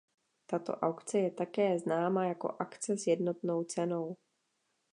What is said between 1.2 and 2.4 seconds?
také známá